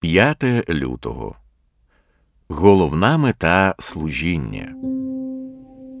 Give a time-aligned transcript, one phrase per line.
[0.00, 1.36] 5 лютого.
[2.48, 4.74] Головна мета служіння.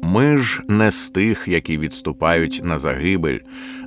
[0.02, 3.38] Ми ж не з тих, які відступають на загибель,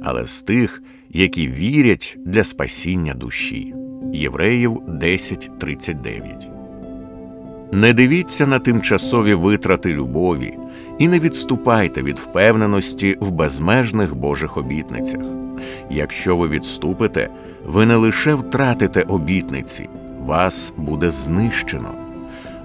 [0.02, 3.74] але з тих, які вірять для спасіння душі.
[4.14, 6.48] Євреїв 10.39.
[7.72, 10.58] Не дивіться на тимчасові витрати любові
[11.00, 15.22] і не відступайте від впевненості в безмежних Божих обітницях.
[15.90, 17.30] Якщо ви відступите,
[17.66, 19.90] ви не лише втратите обітниці,
[20.26, 21.90] вас буде знищено.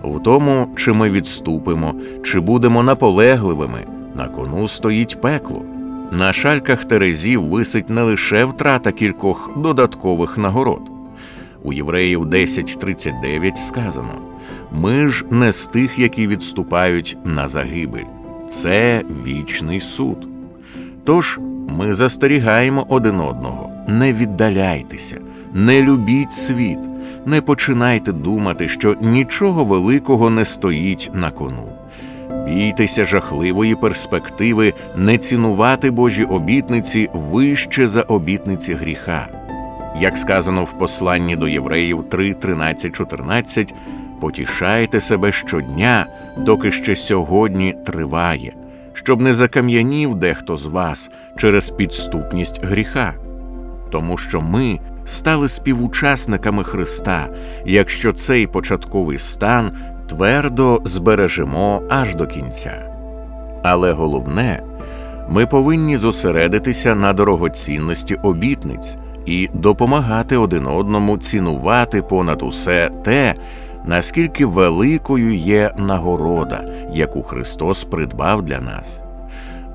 [0.04, 3.80] В тому, чи ми відступимо, чи будемо наполегливими,
[4.14, 5.62] на кону стоїть пекло.
[6.12, 10.82] На шальках терезів висить не лише втрата кількох додаткових нагород.
[11.62, 14.12] У Євреїв 10.39 сказано:
[14.72, 18.04] ми ж не з тих, які відступають на загибель,
[18.48, 20.28] це вічний суд.
[21.04, 25.20] Тож ми застерігаємо один одного: не віддаляйтеся,
[25.54, 26.78] не любіть світ,
[27.26, 31.68] не починайте думати, що нічого великого не стоїть на кону.
[32.46, 39.28] Бійтеся жахливої перспективи не цінувати Божі обітниці вище за обітниці гріха.
[40.00, 43.74] Як сказано в посланні до євреїв 3, 13, 14,
[44.20, 48.52] потішайте себе щодня, доки ще сьогодні триває,
[48.92, 53.14] щоб не закам'янів дехто з вас через підступність гріха.
[53.90, 57.28] Тому що ми стали співучасниками Христа,
[57.64, 59.72] якщо цей початковий стан
[60.08, 62.92] твердо збережемо аж до кінця.
[63.62, 64.62] Але головне,
[65.28, 68.96] ми повинні зосередитися на дорогоцінності обітниць
[69.26, 73.34] і допомагати один одному цінувати понад усе те,
[73.86, 79.05] наскільки великою є нагорода, яку Христос придбав для нас.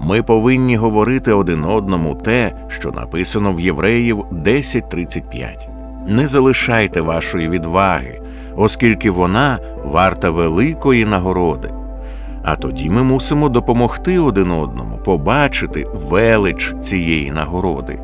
[0.04, 5.68] Ми повинні говорити один одному те, що написано в Євреїв 10.35.
[6.08, 8.22] Не залишайте вашої відваги,
[8.56, 11.74] оскільки вона варта великої нагороди.
[12.44, 18.00] А тоді ми мусимо допомогти один одному побачити велич цієї нагороди.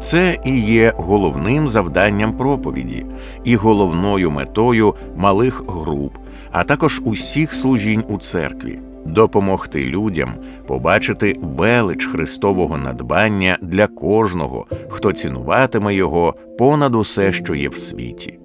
[0.00, 3.06] Це і є головним завданням проповіді
[3.44, 6.14] і головною метою малих груп,
[6.52, 10.34] а також усіх служінь у церкві допомогти людям
[10.66, 18.38] побачити велич Христового надбання для кожного, хто цінуватиме його понад усе, що є в світі,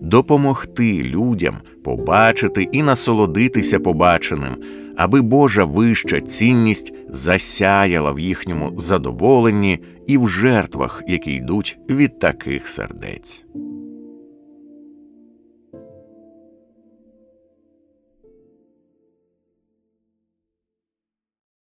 [0.00, 4.56] допомогти людям побачити і насолодитися побаченим,
[4.96, 12.68] аби Божа вища цінність засяяла в їхньому задоволенні і в жертвах, які йдуть від таких
[12.68, 13.46] сердець.